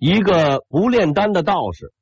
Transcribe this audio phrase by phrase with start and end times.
[0.00, 1.92] 一个不炼丹的道士，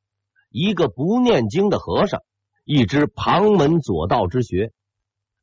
[0.51, 2.21] 一个不念经的和尚，
[2.65, 4.71] 一支旁门左道之学。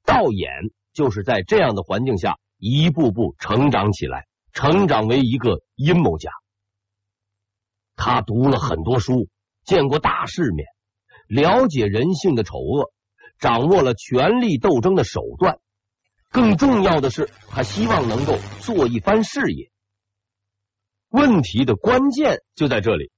[0.06, 6.32] 道衍就是在这样的环境下一步步成长起来，成长为一个阴谋家。
[7.98, 9.28] 他读了很多书，
[9.66, 10.66] 见过大世面，
[11.28, 12.94] 了解人性的丑恶，
[13.38, 15.60] 掌握了权力斗争的手段。
[16.32, 19.72] 更重要的是，他希望能够做一番事业。
[21.16, 23.12] 问题的关键就在这里。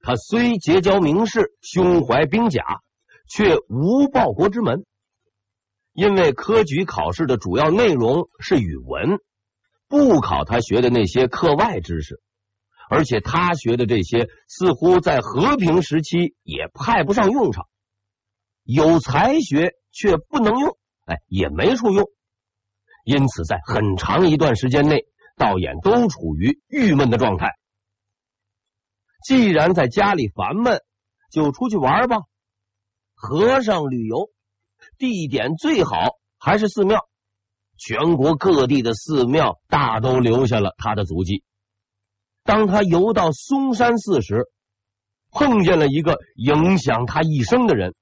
[0.00, 2.62] 他虽结交名士，胸怀兵甲，
[3.28, 4.86] 却无报国之门。
[5.92, 9.18] 因为科举考试的主要内容是语文，
[9.88, 12.20] 不考他学的那些课外知识。
[12.88, 17.66] 而且他学的这些似乎在和平时期也派不上用场，
[18.62, 22.06] 有才学却不能用，哎，也没处用。
[23.04, 25.04] 因此，在很长一段时间内，
[25.38, 27.52] 道衍都处于郁闷的状态。
[29.24, 30.80] 既然在家里烦闷，
[31.30, 32.18] 就出去玩吧。
[33.14, 34.30] 和尚旅游，
[34.98, 37.08] 地点最好还是寺庙。
[37.76, 41.44] 全国各地的寺庙大都留下了他的足迹。
[42.42, 44.50] 当他游到嵩山寺时，
[45.30, 47.94] 碰见了一个影响他一生的人。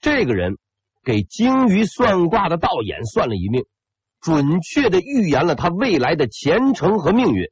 [0.00, 0.58] 这个人
[1.02, 3.64] 给精于算卦的道演算了一命，
[4.24, 7.50] 准确的预言了他未来的前程和命运。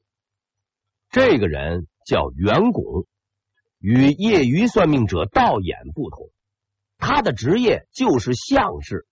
[1.10, 3.06] 这个人叫袁巩，
[3.78, 6.30] 与业余算命者道演不同，
[6.96, 9.06] 他的职业就是相士，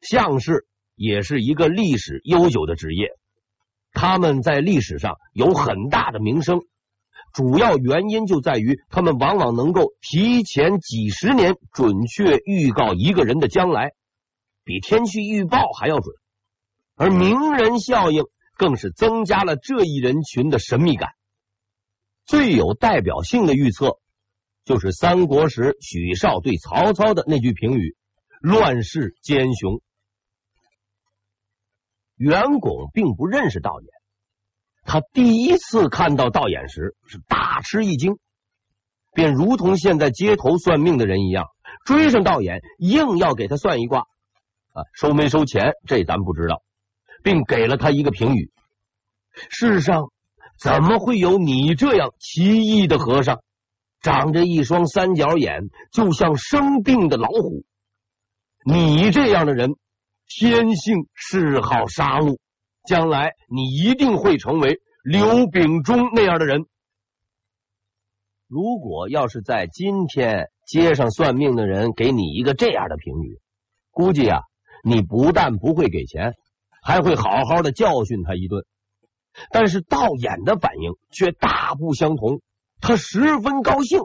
[0.00, 3.10] 相士也是一个历史悠久的职业。
[3.92, 6.62] 他们在历史上有很大的名声，
[7.34, 13.92] 主要原因就在于他们往往能够提前几十年准确预告一个人的将来，
[14.64, 16.14] 比天气预报还要准。
[17.00, 18.24] 而名人效应
[18.58, 21.12] 更是增加了这一人群的神秘感。
[22.26, 23.96] 最有代表性的预测
[24.66, 27.96] 就是三国时许绍对曹操的那句评语
[28.42, 29.80] ：“乱世奸雄。”
[32.16, 33.86] 袁巩并不认识道衍，
[34.84, 38.18] 他第一次看到道衍时是大吃一惊，
[39.14, 41.46] 便如同现在街头算命的人一样，
[41.86, 44.00] 追上道衍，硬要给他算一卦。
[44.00, 46.62] 啊，收没收钱这咱不知道，
[47.22, 48.50] 并给了他一个评语：
[49.50, 50.10] 世上
[50.58, 53.40] 怎么会有你这样奇异的和尚？
[54.00, 57.64] 长着一双三角眼，就像生病的老虎。
[58.64, 59.76] 你这样的人。
[60.32, 62.38] 天性嗜好杀戮，
[62.86, 66.66] 将来你一定会成为刘秉忠那样的人。
[68.46, 73.40] 如果要是在今天街上算命的人给你一个这样的评语，
[73.90, 74.42] 估计啊，
[74.84, 76.34] 你不但不会给钱，
[76.82, 78.64] 还会好好的教训他一顿。
[79.50, 82.40] 但是道衍的反应却大不相同，
[82.80, 84.00] 他十分高兴。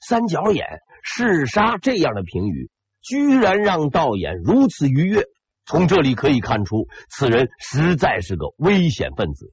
[0.00, 0.66] 三角眼、
[1.02, 2.70] 嗜杀这样的评语。
[3.06, 5.24] 居然让道衍如此愉悦，
[5.66, 9.52] 从这里可以看出，此人实在是个危险分子。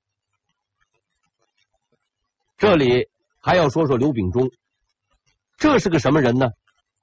[2.57, 3.09] 这里
[3.41, 4.49] 还要说说刘秉忠，
[5.57, 6.47] 这是个什么人呢？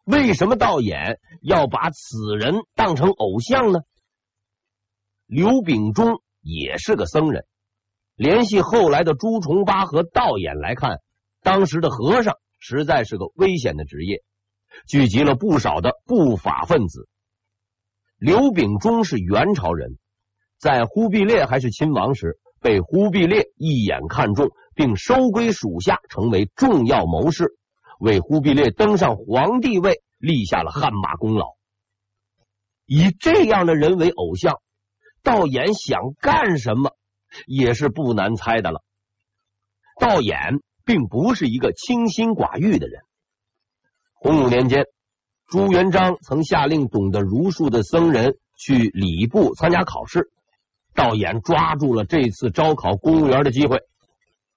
[0.06, 3.80] 为什么道衍要把此人当成偶像呢？
[5.28, 7.44] 刘秉忠也是个僧人，
[8.16, 11.02] 联系后来的朱重八和道衍来看，
[11.42, 14.22] 当时的和尚实在是个危险的职业。
[14.86, 17.10] 聚集了不少的不法分子。
[18.16, 19.98] 刘秉忠是元朝人，
[20.58, 27.58] 在忽必烈还是亲王时，被忽必烈一眼看中，并收归属下，成为重要谋士，
[28.00, 31.48] 为忽必烈登上皇帝位立下了汗马功劳。
[32.86, 34.58] 以这样的人为偶像，
[35.22, 36.92] 道衍想干什么
[37.46, 38.82] 也是不难猜的了。
[40.00, 43.02] 道衍并不是一个清心寡欲的人。
[44.14, 44.86] 洪武年间，
[45.46, 50.30] 朱元璋曾下令懂得儒术的僧人去礼部参加考试。
[50.94, 53.82] 道衍抓住了这次招考公务员的机会，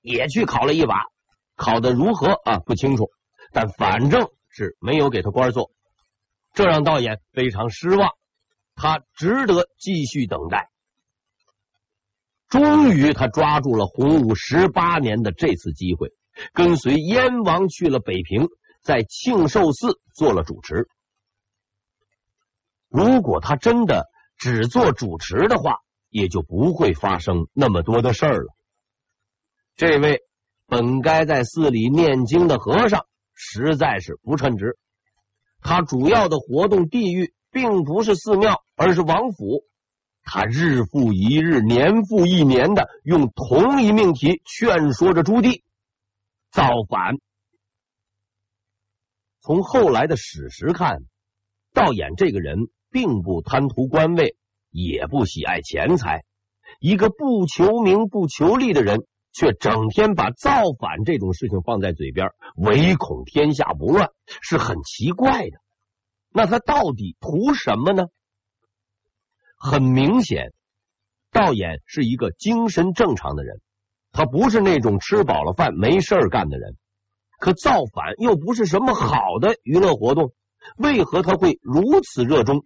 [0.01, 1.05] 也去考了一把，
[1.55, 2.57] 考得如何啊？
[2.59, 3.11] 不清楚，
[3.52, 5.69] 但反正是没有给他官做，
[6.53, 8.11] 这让道衍非常失望。
[8.81, 10.72] 他值得继续等待。
[12.49, 16.13] 终于，他抓住了洪武十八年的这次机会，
[16.51, 18.47] 跟随燕王去了北平。
[18.81, 20.87] 在庆寿寺做了主持。
[22.89, 24.07] 如果他真的
[24.37, 25.78] 只做主持的话，
[26.09, 28.47] 也就不会发生那么多的事儿了。
[29.75, 30.22] 这位
[30.66, 33.05] 本该在寺里念经的和尚，
[33.35, 34.79] 实在是不称职。
[35.61, 39.66] 他主要的活动地域并不是寺庙，而是王府。
[40.24, 45.64] 他日复一日，年复一年的用同一命题劝说着朱棣，
[46.52, 47.18] 造反。
[49.42, 51.00] 从后来的史实看，
[51.74, 54.38] 道衍这个人并不贪图官位，
[54.70, 56.24] 也不喜爱钱财，
[56.80, 64.12] 一个不求名不求利的人，却整天把造反这种事情放在嘴边，唯恐天下不乱，
[64.42, 65.59] 是很奇怪的。
[66.33, 68.05] 那他到底图什么呢？
[69.57, 70.53] 很明显，
[71.31, 73.61] 道衍是一个精神正常的人，
[74.11, 76.78] 他不是那种吃饱了饭没事干的人。
[77.37, 80.33] 可造反又不是什么好的娱乐活动，
[80.78, 82.66] 为何他会如此热衷？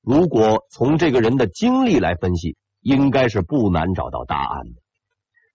[0.00, 4.80] 如果从这个人的经历来分析，应该是不难找到答案的。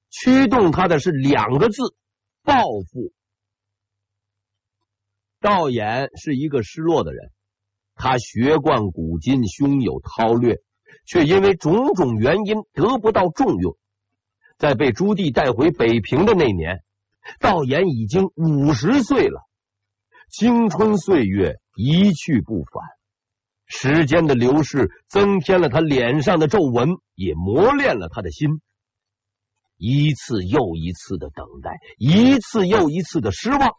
[0.10, 1.96] 驱动他的是两个字：
[2.44, 3.12] 报复。
[5.44, 7.30] 道衍是一个失落的人。
[7.96, 10.62] 他学贯古今，胸有韬略，
[11.06, 13.78] 却因为种种原因得不到重用。
[14.58, 16.82] 在被朱棣带回北平的那年，
[17.42, 19.42] 道衍已经五十岁了。
[20.30, 22.84] 青春岁月一去不返，
[23.66, 28.62] 时间的流逝增添了他脸上的皱纹，也磨练了他的心。
[29.76, 33.74] 一次又一次的等待，一次又一次的失望。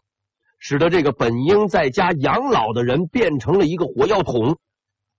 [0.57, 4.57] 使得这个本应在家养老的人变成了一个火药桶，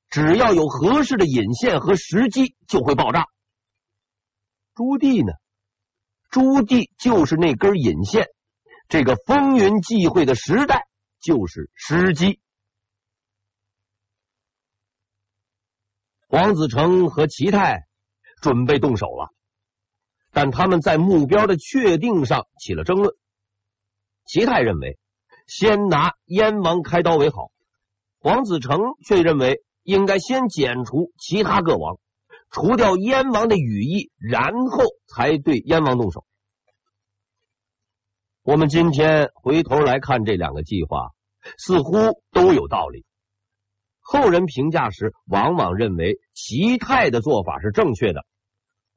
[0.08, 3.26] 只要有合适的引线和时机，就会爆炸。
[4.74, 5.32] 朱棣呢？
[6.30, 8.26] 朱棣就是那根引线，
[8.88, 10.88] 这个风云际会的时代
[11.20, 12.40] 就是时机。
[16.28, 17.86] 黄子成和齐泰
[18.42, 19.32] 准备动手了，
[20.32, 23.14] 但他们在目标的确定上起了争论。
[24.24, 24.98] 齐泰认为。
[25.46, 27.50] 先拿燕王开刀为好，
[28.18, 31.98] 黄子成却认为应该先剪除其他各王，
[32.50, 36.24] 除掉燕王的羽翼，然后才对燕王动手。
[38.42, 41.10] 我们今天回头来看这两个计划，
[41.58, 43.04] 似乎都有道理。
[44.00, 48.24] 后人评价时，往往认为齐泰的做法是正确的，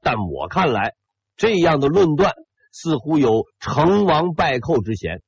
[0.00, 0.94] 但我看来，
[1.36, 2.32] 这样的论断
[2.72, 5.20] 似乎有成王败寇之嫌。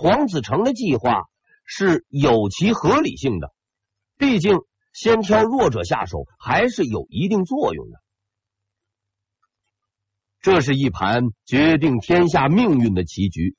[0.00, 1.24] 黄子成的计划
[1.66, 3.52] 是有其合理性的，
[4.16, 4.60] 毕竟
[4.94, 8.00] 先挑弱者下手还是有一定作用的。
[10.40, 13.56] 这是一盘决定天下命运的棋局，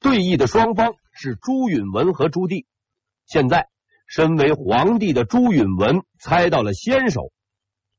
[0.00, 2.64] 对弈的双方是朱允炆和朱棣。
[3.26, 3.68] 现在，
[4.06, 7.32] 身为皇帝的朱允炆猜到了先手，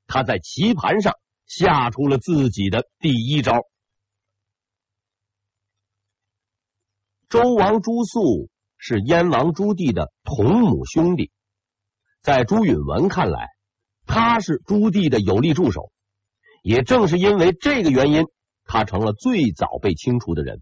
[0.08, 1.14] 他在棋盘上
[1.46, 3.68] 下出了自己的第一招。
[7.30, 11.30] 周王朱肃是燕王朱棣的同母兄弟，
[12.22, 13.50] 在朱允炆看来，
[14.06, 15.92] 他是朱棣的有力助手。
[16.64, 18.28] 也正是因为这个原因，
[18.64, 20.62] 他成了最早被清除的人。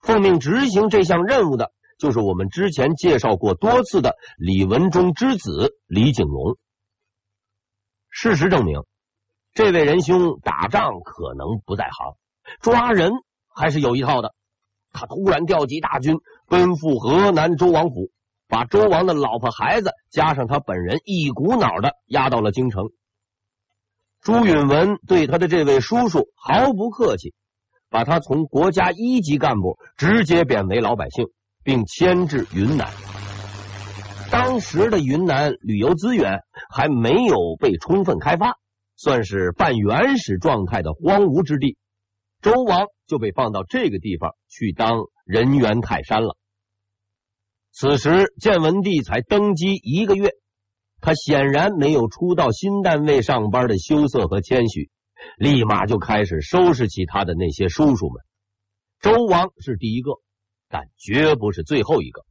[0.00, 6.58] 奉命执行这项任务的，就是我们之前介绍过多次的李文忠之子李景龙。
[8.10, 8.84] 事实证明，
[9.54, 12.16] 这位仁兄打仗可能不在行，
[12.60, 13.10] 抓人
[13.48, 14.34] 还是有一套的。
[14.94, 16.16] 他突然调集大军，
[16.48, 18.10] 奔赴河南周王府，
[18.48, 22.84] 把周王的老婆孩子加上他本人一股脑的押到了京城。
[24.22, 27.34] 朱允炆对他的这位叔叔毫不客气，
[27.90, 31.26] 把他从国家一级干部直接贬为老百姓，
[31.62, 32.88] 并迁至云南。
[34.30, 36.40] 当时的云南旅游资源
[36.70, 38.56] 还没有被充分开发，
[38.96, 41.76] 算是半原始状态的荒芜之地。
[42.44, 46.36] 周王就被放到这个地方去当人猿泰山了。
[47.72, 50.28] 此时建文帝才登基一个月，
[51.00, 54.90] 他显然没有初到新单位上班的羞涩和谦虚，
[55.38, 58.22] 立马就开始收拾起他的那些叔叔们。
[59.00, 60.10] 周王是第一个，
[60.68, 62.26] 但绝不是最后一个。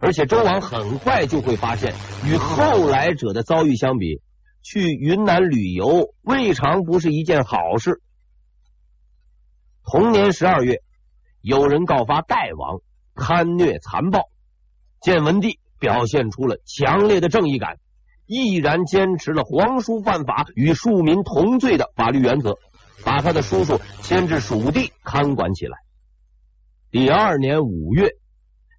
[0.00, 1.94] 而且周王很快就会发现，
[2.26, 4.20] 与后来者的遭遇相比，
[4.62, 8.02] 去云南旅游未尝不是一件好事。
[9.90, 10.82] 同年十二月，
[11.40, 12.80] 有人告发代王
[13.16, 14.30] 贪虐残暴，
[15.00, 17.78] 建文帝表现出了强烈的正义感，
[18.24, 22.56] 毅然坚持了皇叔犯法与庶民同罪的法律原则，
[23.04, 25.76] 把他的叔叔迁至蜀地看管起来。
[26.92, 28.10] 第二年五月，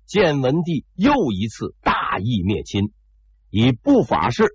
[0.05, 2.93] 建文帝又一次大义灭亲，
[3.49, 4.45] 以不法事，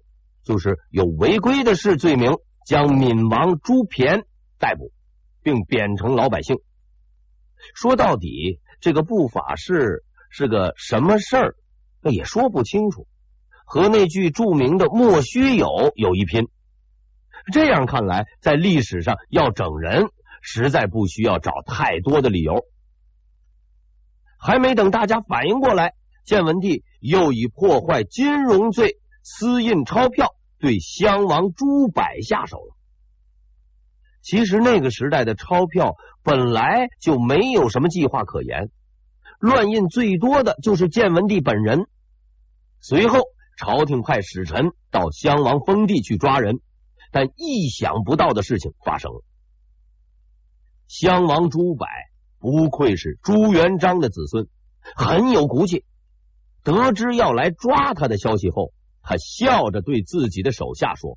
[0.42, 2.32] 就是有违规的事罪名，
[2.66, 4.24] 将闵王朱骈
[4.58, 4.90] 逮捕。
[5.46, 6.56] 并贬成老百姓。
[7.72, 11.56] 说到底，这个不法事是个什么事儿，
[12.00, 13.06] 那也说不清楚。
[13.64, 16.48] 和那句著名的“莫须有”有一拼。
[17.52, 20.08] 这样看来，在历史上要整人
[20.42, 22.64] 实在不需要找太多的理由。
[24.40, 32.75] 还没等大家反应过来，建文帝又以破坏金融罪私印钞票，对襄王朱柏下手了。
[34.26, 38.70] 其实那个时代的钞票本来就没有什么计划可言，
[39.38, 41.86] 乱印最多的就是建文帝本人。
[42.80, 43.20] 随后，
[43.56, 46.58] 朝廷派使臣到襄王封地去抓人，
[47.12, 49.22] 但意想不到的事情发生了。
[50.88, 51.86] 襄王朱柏
[52.40, 54.48] 不愧是朱元璋的子孙，
[54.96, 55.84] 很有骨气。
[56.64, 61.16] 得知要来抓他的消息后，他笑着对自己的手下说。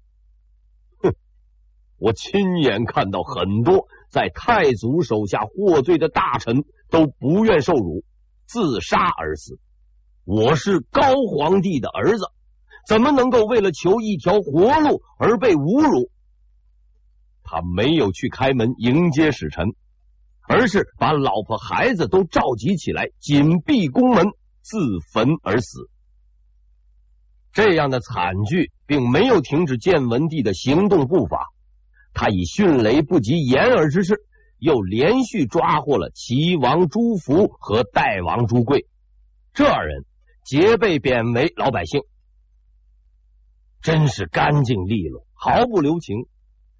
[2.00, 8.04] 我亲眼看到很多在太祖手下获罪的大臣都不愿受辱，
[8.46, 9.60] 自杀而死。
[10.24, 12.26] 我是高皇帝的儿子，
[12.88, 16.10] 怎么能够为了求一条活路而被侮辱？
[17.44, 19.76] 他没有去开门迎接使臣，
[20.48, 24.28] 而是把老婆孩子都召集起来，紧闭宫门，
[24.62, 24.78] 自
[25.12, 25.90] 焚而死。
[27.52, 31.48] 这样的惨剧并没有停止建文帝的行动步伐。
[32.14, 34.22] 他以迅雷不及掩耳之势，
[34.58, 38.88] 又连续抓获了齐王朱福和代王朱贵，
[39.54, 40.06] 这二人
[40.44, 42.02] 皆被贬为老百姓，
[43.82, 46.26] 真是干净利落，毫不留情。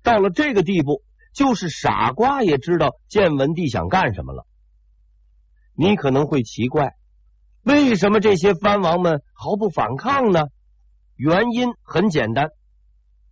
[0.02, 4.46] 到了这个地步，就是傻瓜也知道建文帝想干什么了。
[5.74, 6.96] 你可能会奇怪，
[7.64, 10.48] 为什么这些藩王们毫不反抗呢？
[11.16, 12.50] 原因很简单，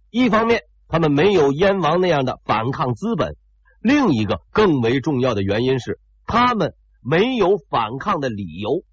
[0.09, 0.61] 一方面。
[0.87, 3.35] 他们没有燕王那样的反抗资本。
[3.79, 8.83] 另一个更为重要的原因是，他们没有反抗的理由。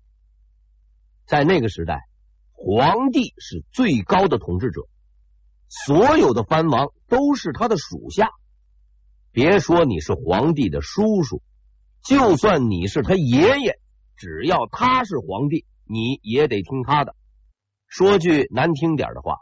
[1.27, 2.03] 在那个时代，
[2.53, 4.83] 皇帝是最高的统治者，
[5.69, 8.29] 所有的藩王都是他的属下。
[9.33, 11.43] 别说你是皇帝的叔叔，
[12.05, 13.81] 就算你是他爷爷，
[14.17, 17.17] 只要他是皇帝，你也得听他的。
[17.89, 19.39] 说句难听点的话，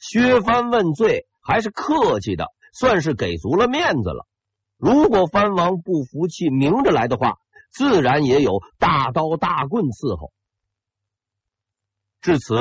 [0.00, 1.27] 削藩问罪。
[1.48, 4.26] 还是客气的，算是给足了面子了。
[4.76, 7.38] 如果藩王不服气，明着来的话，
[7.72, 10.30] 自然也有大刀大棍伺候。
[12.20, 12.54] 至此，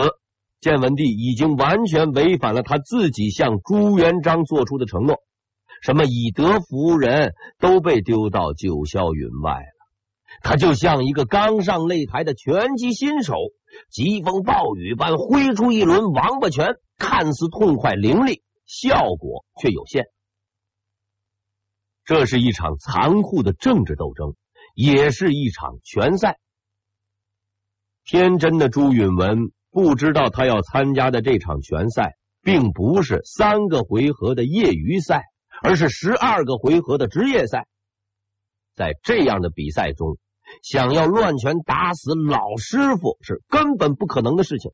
[0.62, 5.18] 建文帝已经完全违反了他自己向朱元璋做出的承诺，
[5.82, 9.78] 什么以德服人都被丢到九霄云外了。
[10.42, 13.36] 他就像一个刚上擂台的拳击新手，
[13.92, 18.44] 疾风暴雨般挥出一轮王八拳，看似痛快凌厉。
[18.68, 20.06] 效果却有限。
[22.06, 24.36] 这是一场残酷的政治斗争，
[24.76, 26.38] 也是一场拳赛。
[28.06, 35.24] 天真的朱允文不知道，他要参加的这场拳赛，并不是三个回合的业余赛，
[35.62, 37.68] 而是十二个回合的职业赛。
[38.76, 40.18] 在这样的比赛中，
[40.64, 44.72] 想要乱拳打死老师傅是根本不可能的事情。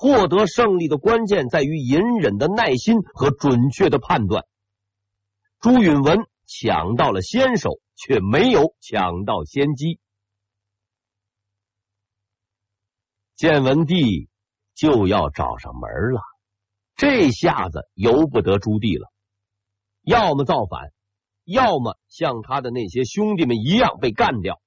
[0.00, 4.46] 获得胜利的关键在于隐忍的耐心和准确的判断。
[5.58, 10.00] 朱允文抢到了先手，却没有抢到先机。
[13.36, 14.30] 建文帝
[14.74, 16.22] 就要找上门了，
[16.96, 19.12] 这下子由不得朱棣了，
[20.00, 20.94] 要么造反，
[21.44, 24.62] 要么像他的那些兄弟们一样被干掉。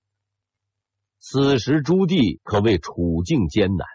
[1.18, 3.88] 此时朱棣可谓处境艰难。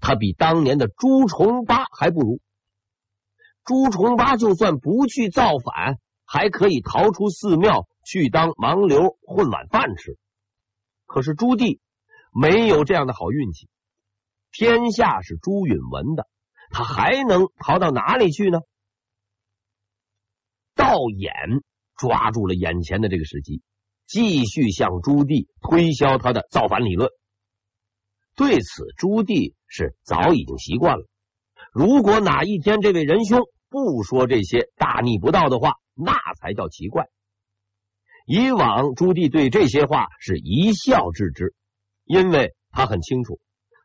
[0.00, 2.40] 他比当年的朱重八还不如。
[3.64, 10.18] 朱重八就算不去造反，还可以逃出寺庙去当盲流混碗饭吃。
[11.06, 11.78] 可是朱棣
[12.32, 13.68] 没有这样的好运气，
[14.50, 16.26] 天下是朱允文的，
[16.70, 18.60] 他还能逃到哪里去呢？
[20.74, 21.62] 道衍
[21.96, 23.62] 抓住了眼前的这个时机，
[24.06, 27.10] 继续向朱棣推销他的造反理论。
[28.40, 31.06] 对此，朱棣是早已经习惯了。
[31.74, 37.04] 如果哪一天这位仁兄不说这些大逆不道的话，那才叫奇怪。
[38.24, 41.54] 以往朱棣对这些话是一笑置之，
[42.06, 43.40] 因为他很清楚，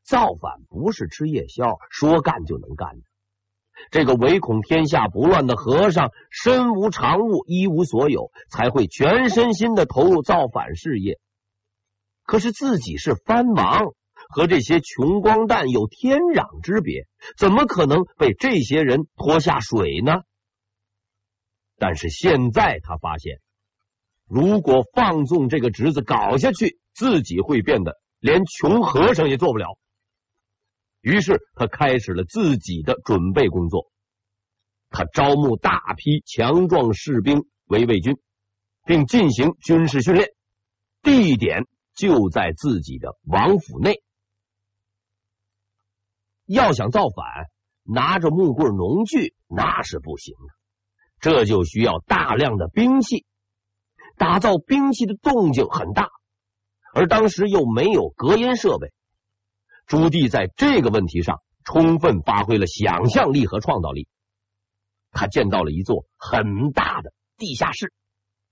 [0.05, 3.01] 造反不是吃夜宵，说干就能干的。
[3.91, 11.19] 这个唯恐天下不乱的和尚，身无长物，一无所有，才会全身心的投入造反事业。
[12.23, 13.93] 可是自己是藩王。
[14.29, 20.21] 和这些穷光蛋有天壤之别，怎么可能被这些人拖下水呢？
[21.77, 23.39] 但是现在他发现，
[24.27, 29.77] 如果放纵这个侄子搞下去，自己会变得连穷和尚也做不了。
[31.01, 33.91] 于是他开始了自己的准备工作，
[34.89, 38.17] 他招募大批强壮士兵为卫军，
[38.85, 40.29] 并进行军事训练，
[41.03, 44.01] 地点就在自己的王府内。
[46.45, 47.25] 要想造反，
[47.83, 50.53] 拿着木棍、农具那是不行的，
[51.19, 53.25] 这就需要大量的兵器。
[54.17, 56.09] 打造兵器的动静很大，
[56.93, 58.93] 而当时又没有隔音设备。
[59.87, 64.07] 朱棣在这个问题上充分发挥了想象力和创造力。
[65.11, 67.93] 他建造了一座很大的地下室，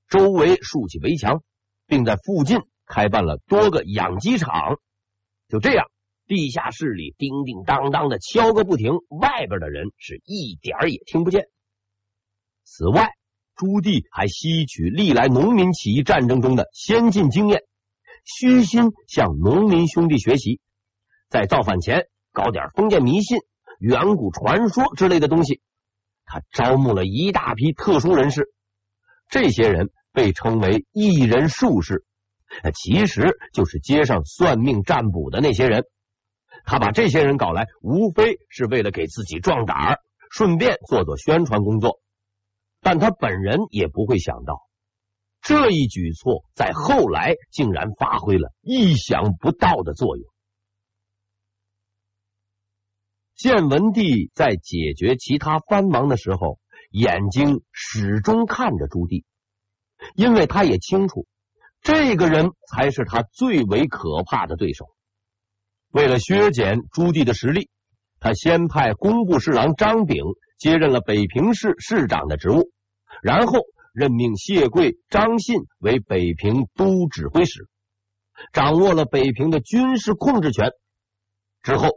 [0.10, 1.44] 周围竖起围墙，
[1.88, 4.80] 并在附近开办了多个养鸡场。
[5.48, 5.88] 就这样，
[6.27, 11.48] 地下室里叮叮当当的敲个不停，外边的人是一点也听不见。
[12.63, 13.10] 此外，
[13.56, 17.63] 朱棣还吸取历来农民起义战争中的先进经验，
[18.24, 20.60] 虚心向农民兄弟学习，
[21.30, 23.38] 在造反前搞点封建迷信、
[23.80, 25.62] 远古传说之类的东西。
[26.25, 28.53] 他招募了一大批特殊人士，
[29.30, 32.06] 这些人被称为异人术士，
[32.74, 35.86] 其实就是街上算命占卜的那些人。
[36.63, 40.00] 他把这些人搞来，无非是为了给自己壮胆，
[40.32, 42.00] 顺便做做宣传工作。
[42.82, 44.62] 但他本人也不会想到，
[45.41, 50.25] 这一举措在后来竟然发挥了意想不到的作用。
[53.36, 56.60] 建文帝在解决其他藩王的时候，
[56.91, 59.25] 眼睛始终看着朱棣，
[60.15, 61.25] 因为他也清楚，
[61.82, 64.88] 这个人才是他最为可怕的对手。
[65.94, 67.70] 为了削减朱棣的实力，
[68.20, 70.24] 他先派工部侍郎张炳
[70.58, 72.72] 接任了北平市市长的职务，
[73.22, 73.60] 然后
[73.94, 77.68] 任命谢贵、张信为北平都指挥使，
[78.52, 80.72] 掌握了北平的军事控制权。
[81.62, 81.90] 之后。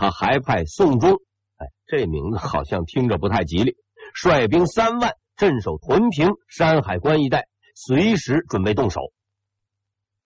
[0.00, 1.10] 他还派宋忠，
[1.56, 3.74] 哎，这名字好像听着不太吉利。
[4.14, 9.00] 率兵三万镇守屯平、山海关一带，随时准备动手。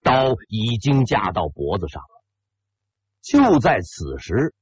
[0.03, 2.03] 刀已经架到脖子上。
[3.23, 4.55] 就在此时，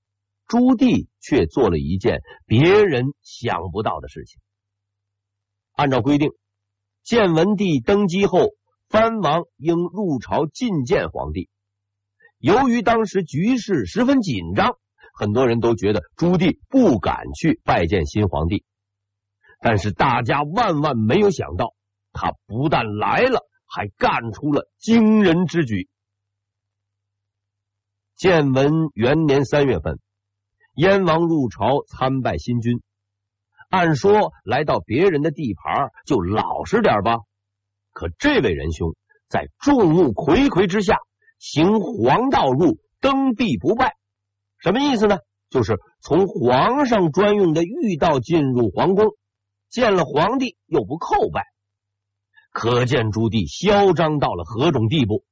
[0.46, 4.40] 朱棣却做了一件别人想不到的事情。
[5.72, 6.30] 按照规定，
[7.02, 8.50] 建文帝登基后，
[8.88, 11.48] 藩王应入朝觐见皇帝。
[12.38, 14.76] 由于当时局势十分紧张。
[15.12, 18.64] 很多人都觉得朱棣不敢去拜见新皇帝，
[19.60, 21.74] 但是大家万万没有想到，
[22.12, 25.90] 他不但来了，还干出了惊人之举。
[28.20, 29.98] 建文元年三月份，
[30.74, 32.82] 燕王入朝参拜新君，
[33.70, 37.20] 按说来到别人的地盘就老实点吧，
[37.94, 38.94] 可这位仁兄
[39.26, 40.98] 在众目睽睽之下
[41.38, 43.94] 行黄道入，登壁不拜。
[44.58, 45.16] 什么意思呢？
[45.48, 49.14] 就是从皇上专用的御道进入皇宫，
[49.70, 51.46] 见了皇帝又不叩拜，
[52.52, 55.24] 可见朱棣嚣张到了何种地步。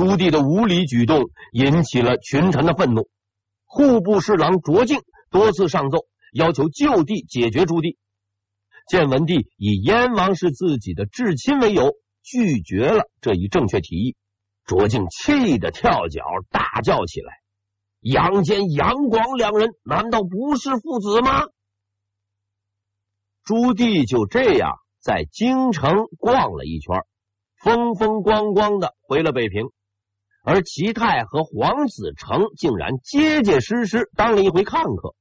[0.00, 3.10] 朱棣的无礼举动引起了群臣的愤怒，
[3.66, 7.98] 户部侍郎卓敬多次上奏，要求就地解决朱棣。
[8.88, 14.16] 建文帝以燕王是自己的至亲为由，拒绝了这一正确提议。
[14.64, 17.34] 卓敬气得跳脚，大叫起来。
[18.00, 21.44] 杨坚、杨广两人难道不是父子吗？
[23.44, 27.04] 朱棣就这样在京城逛了一圈，
[27.62, 29.66] 风风光光的回了北平，
[30.42, 35.14] 而齐泰和黄子成竟然结结实实当了一回看客。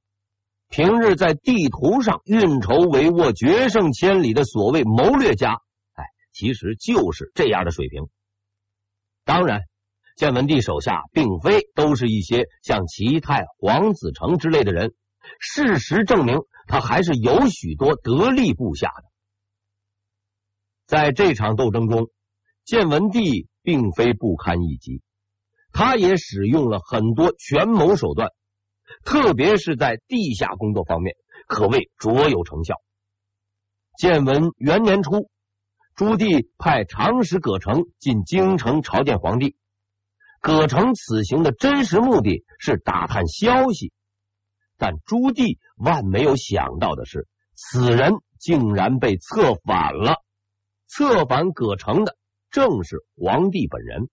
[0.69, 5.53] 平日在地图上运筹帷幄、决胜千里的所谓谋略家，
[5.93, 8.09] 哎，其实就是这样的水平。
[9.25, 9.61] 当然。
[10.15, 14.93] 建文帝手下并非都是一些像齐泰、黄子成之类的人，
[15.39, 19.03] 事实证明，他还是有许多得力部下的。
[20.87, 22.09] 在这场斗争中，
[22.65, 25.01] 建文帝并非不堪一击，
[25.71, 28.31] 他也使用了很多权谋手段，
[29.05, 31.15] 特别是在地下工作方面，
[31.47, 32.75] 可谓卓有成效。
[33.97, 35.29] 建文元年初，
[35.95, 39.55] 朱棣派长史葛城进京城朝见皇帝。
[40.41, 43.91] 葛城此行的真实目的是打探消息，
[44.77, 50.23] 但朱棣万没有想到的是，此人竟然被策反了。
[50.87, 52.15] 策反葛城的
[52.49, 54.09] 正是皇帝本人。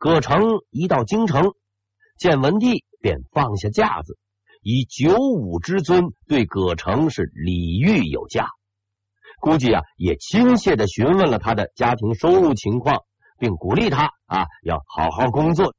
[0.00, 1.52] 葛城一到京城，
[2.16, 4.18] 建文帝便放下架子，
[4.62, 8.48] 以九五之尊对葛城是礼遇有加，
[9.40, 13.02] 估计啊也亲切的询问了他的家庭收入情况。
[13.38, 15.74] 并鼓励他啊，要好好工作。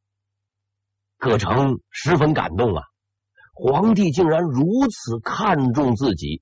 [1.20, 2.82] 葛城十分感动啊，
[3.54, 6.42] 皇帝竟然如此看重自己，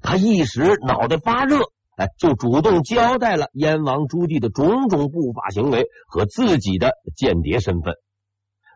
[0.00, 7.96] 他一时脑袋发热，哎，就主动交代了燕王朱棣的种种不法行为和自己的间谍身份，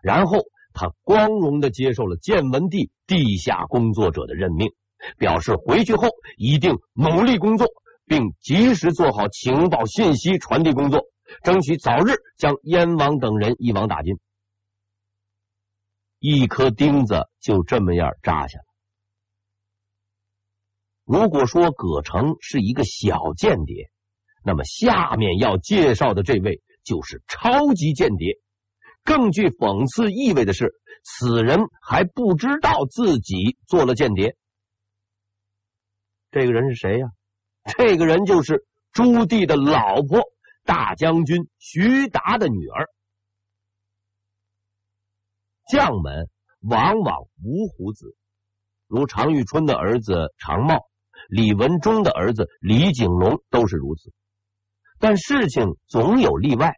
[0.03, 0.41] 然后
[0.75, 4.73] 他光荣的接受了建文帝地下工作者的任命，
[5.19, 7.69] 表示回去后一定努力工作，
[8.07, 11.05] 并及时做好情报信息传递工作，
[11.45, 14.19] 争取早日将燕王等人一网打尽。
[16.19, 18.65] 一颗钉子就这么样扎下了。
[21.05, 23.91] 如果说葛城是一个小间谍，
[24.45, 28.41] 那么下面要介绍的这位就是超级间谍。
[29.05, 34.37] 更具讽刺意味的是，此人还不知道自己做了间谍。
[36.31, 37.09] 这个人是谁呀？
[37.77, 40.23] 这个人就是朱棣的老婆，
[40.65, 42.89] 大将军徐达的女儿。
[45.69, 46.29] 将门
[46.61, 48.17] 往往无虎子，
[48.87, 50.87] 如常遇春的儿子常茂。
[51.33, 54.13] 李文忠的儿子李景龙都是如此，
[54.99, 56.75] 但事情总有例外。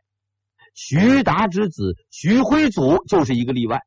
[0.75, 3.81] 徐达之子徐辉祖就是一个例外。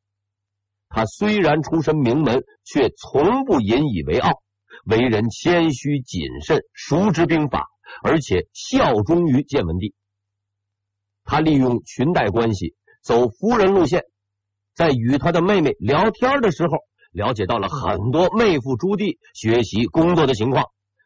[0.89, 4.41] 他虽然出身名门，却从不引以为傲，
[4.83, 7.65] 为人谦虚谨慎，熟知兵法，
[8.03, 9.95] 而且效忠于建文帝。
[11.23, 14.03] 他利用裙带关系，走夫人路线，
[14.75, 16.79] 在与他的妹妹聊天的时候。
[17.17, 20.65] 了解到了很多妹夫朱棣学习工作的情况，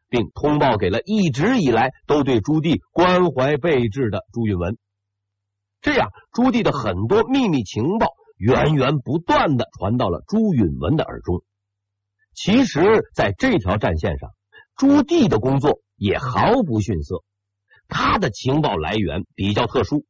[0.09, 4.75] 并通报给了一直以来都对朱棣关怀备至的朱允炆。
[5.79, 11.43] 这样，朱棣的很多秘密情报源源不断的传到了朱允炆的耳中。
[12.33, 14.31] 其实，在这条战线上，
[14.75, 17.23] 朱棣的工作也毫不逊色。
[17.87, 20.03] 他的情报来源比较特殊，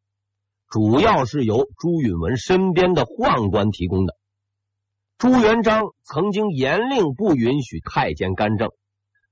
[0.68, 4.16] 主要是由朱允炆身边的宦官提供的。
[5.22, 8.72] 朱元璋曾经严令不允许太监干政，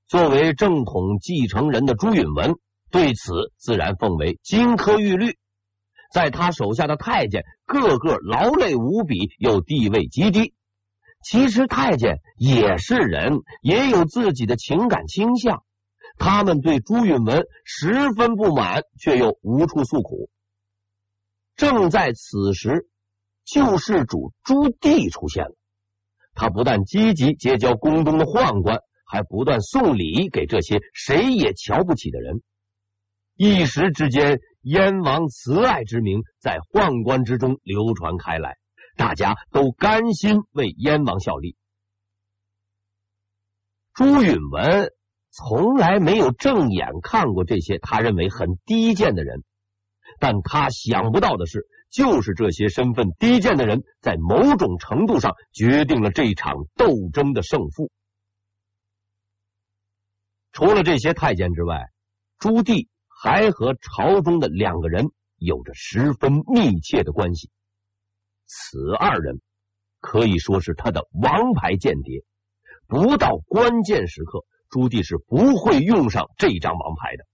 [0.05, 2.59] 作为正统继承人的朱允炆
[2.91, 5.39] 对此自然奉为金科玉律。
[6.13, 10.53] 在他手下的太监个个劳累无比，又地位极低。
[11.23, 15.63] 其实太监也是人，也有自己的情感倾向。
[16.19, 20.29] 他们对朱允炆十分不满，却又无处诉苦。
[21.55, 22.87] 正在此时，
[23.43, 25.55] 救世主朱棣出现了。
[26.39, 32.41] 他不但积极结交宫中的宦官，还不断送礼给这些谁也瞧不起的人。
[33.35, 38.55] 一时之间，燕王慈爱之名在宦官之中流传开来，
[38.95, 41.57] 大家都甘心为燕王效力。
[43.93, 44.91] 朱允炆
[45.31, 49.43] 从来没有正眼看过这些他认为很低贱的人，
[50.19, 51.67] 但他想不到的是。
[51.89, 57.91] 就是这些身份低贱的人，在某种程度上决定了这场斗争的胜负。
[60.51, 61.89] 除了这些太监之外，
[62.37, 67.49] 朱棣还和朝中的两个人有着十分密切的关系。
[68.45, 69.41] 此二人
[69.99, 72.23] 可以说是他的王牌间谍，
[72.87, 77.25] 不到关键时刻，朱棣是不会用上这张王牌的。